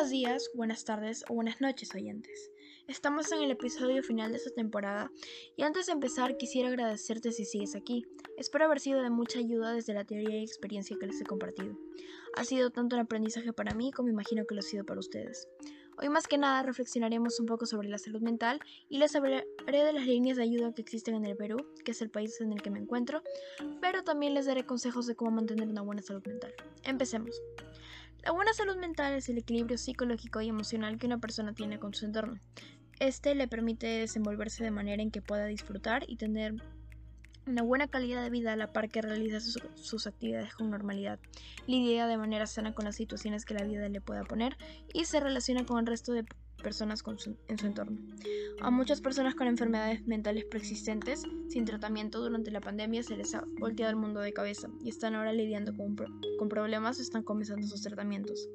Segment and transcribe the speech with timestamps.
[0.00, 2.50] buenos días, buenas tardes o buenas noches oyentes.
[2.88, 5.12] Estamos en el episodio final de esta temporada
[5.58, 8.06] y antes de empezar quisiera agradecerte si sigues aquí.
[8.38, 11.76] Espero haber sido de mucha ayuda desde la teoría y experiencia que les he compartido.
[12.34, 15.46] Ha sido tanto un aprendizaje para mí como imagino que lo ha sido para ustedes.
[15.98, 19.92] Hoy más que nada reflexionaremos un poco sobre la salud mental y les hablaré de
[19.92, 22.62] las líneas de ayuda que existen en el Perú, que es el país en el
[22.62, 23.22] que me encuentro,
[23.82, 26.54] pero también les daré consejos de cómo mantener una buena salud mental.
[26.84, 27.38] Empecemos.
[28.22, 31.94] La buena salud mental es el equilibrio psicológico y emocional que una persona tiene con
[31.94, 32.38] su entorno.
[32.98, 36.54] Este le permite desenvolverse de manera en que pueda disfrutar y tener
[37.46, 41.18] una buena calidad de vida a la par que realiza sus, actividades con normalidad,
[41.66, 44.56] lidia de manera sana con las situaciones que la vida le pueda poner
[44.92, 46.24] y se relaciona con el resto de
[46.60, 47.02] personas
[47.48, 47.98] en su entorno.
[48.60, 53.44] A muchas personas con enfermedades mentales preexistentes sin tratamiento durante la pandemia se les ha
[53.58, 55.96] volteado el mundo de cabeza y están ahora lidiando con,
[56.48, 58.48] problemas o están comenzando sus tratamientos.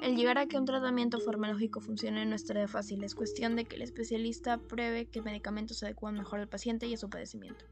[0.00, 3.64] El llegar a que un tratamiento farmacológico funcione no es tarea fácil, es cuestión de
[3.64, 7.08] que el especialista pruebe que el medicamento se adecua mejor al paciente y a su
[7.08, 7.64] padecimiento.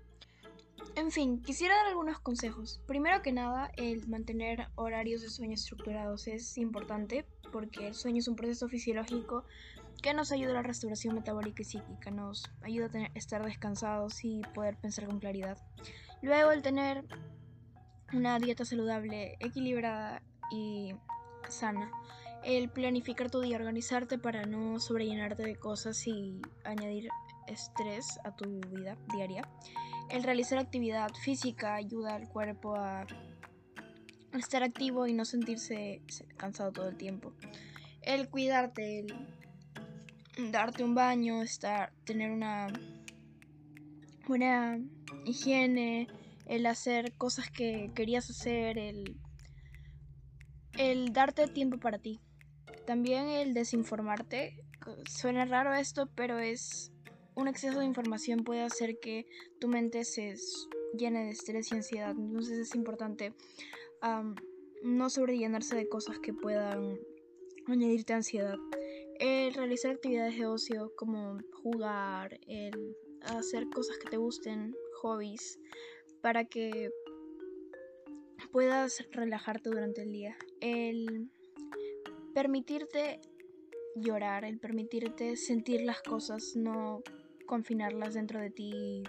[0.97, 2.81] En fin, quisiera dar algunos consejos.
[2.86, 8.29] Primero que nada, el mantener horarios de sueño estructurados es importante porque el sueño es
[8.29, 9.45] un proceso fisiológico
[10.03, 14.41] que nos ayuda a la restauración metabólica y psíquica, nos ayuda a estar descansados y
[14.55, 15.59] poder pensar con claridad.
[16.23, 17.05] Luego, el tener
[18.12, 20.95] una dieta saludable, equilibrada y
[21.48, 21.91] sana.
[22.42, 27.09] El planificar tu día, organizarte para no sobrellenarte de cosas y añadir
[27.47, 29.42] estrés a tu vida diaria.
[30.09, 33.07] El realizar actividad física ayuda al cuerpo a
[34.39, 36.03] estar activo y no sentirse
[36.36, 37.33] cansado todo el tiempo.
[38.03, 42.69] El cuidarte, el darte un baño, estar, tener una
[44.27, 44.78] buena
[45.25, 46.08] higiene,
[46.47, 49.17] el hacer cosas que querías hacer, el,
[50.78, 52.20] el darte tiempo para ti.
[52.86, 54.64] También el desinformarte.
[55.08, 56.91] Suena raro esto, pero es
[57.35, 59.27] un exceso de información puede hacer que
[59.61, 60.35] tu mente se
[60.97, 62.11] llene de estrés y ansiedad.
[62.11, 63.35] Entonces es importante
[64.83, 66.98] no sobrellenarse de cosas que puedan
[67.66, 68.56] añadirte ansiedad.
[69.18, 75.58] El realizar actividades de ocio como jugar, el hacer cosas que te gusten, hobbies,
[76.22, 76.90] para que
[78.50, 80.36] puedas relajarte durante el día.
[80.61, 81.30] El
[82.34, 83.20] permitirte
[83.96, 87.02] llorar, el permitirte sentir las cosas, no
[87.46, 89.02] confinarlas dentro de ti,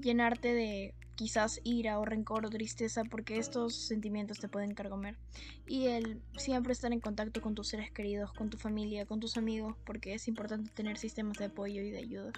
[0.00, 5.18] llenarte de quizás ira o rencor o tristeza porque estos sentimientos te pueden carcomer.
[5.66, 9.36] Y el siempre estar en contacto con tus seres queridos, con tu familia, con tus
[9.36, 12.32] amigos, porque es importante tener sistemas de apoyo y de ayuda.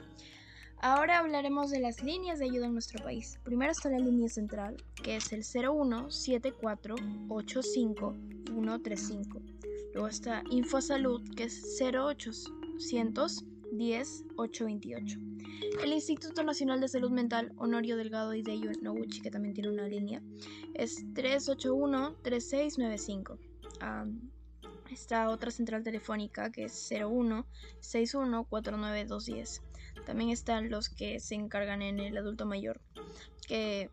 [0.78, 3.38] Ahora hablaremos de las líneas de ayuda en nuestro país.
[3.44, 8.16] Primero está la línea central, que es el 017485
[9.94, 15.19] Luego está InfoSalud, que es 0800 10 828.
[15.83, 19.88] El Instituto Nacional de Salud Mental Honorio Delgado y Deyo Noguchi, que también tiene una
[19.88, 20.21] línea,
[20.75, 23.38] es 381-3695.
[24.91, 27.47] está otra central telefónica que es 01
[27.81, 29.62] 61 49210.
[30.04, 32.78] También están los que se encargan en el adulto mayor,
[33.49, 33.89] que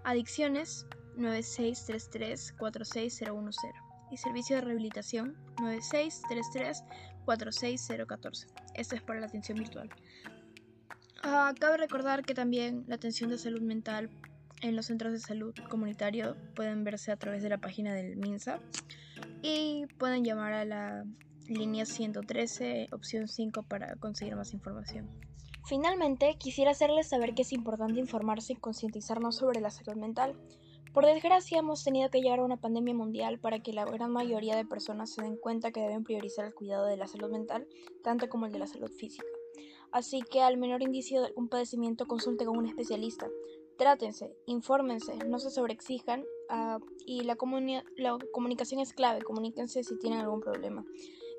[0.03, 0.86] Adicciones,
[1.18, 3.74] 9633-46010.
[4.12, 5.38] Y servicio de rehabilitación,
[7.25, 8.48] 9633-46014.
[8.75, 9.90] Esto es para la atención virtual.
[11.24, 14.09] Ah, cabe recordar que también la atención de salud mental
[14.62, 18.59] en los centros de salud comunitario pueden verse a través de la página del MINSA
[19.41, 21.06] y pueden llamar a la
[21.47, 25.09] línea 113, opción 5 para conseguir más información.
[25.66, 30.35] Finalmente, quisiera hacerles saber que es importante informarse y concientizarnos sobre la salud mental.
[30.94, 34.56] Por desgracia, hemos tenido que llegar a una pandemia mundial para que la gran mayoría
[34.56, 37.68] de personas se den cuenta que deben priorizar el cuidado de la salud mental,
[38.04, 39.25] tanto como el de la salud física.
[39.92, 43.27] Así que al menor indicio de algún padecimiento consulte con un especialista.
[43.77, 47.38] Trátense, infórmense, no se sobreexijan uh, y la,
[47.95, 50.86] la comunicación es clave, comuníquense si tienen algún problema.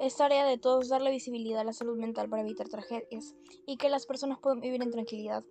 [0.00, 3.35] Es tarea de todos darle visibilidad a la salud mental para evitar tragedias
[3.67, 5.44] y que las personas puedan vivir en tranquilidad.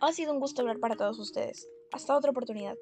[0.00, 1.68] Ha sido un gusto hablar para todos ustedes.
[1.92, 2.76] Hasta otra oportunidad.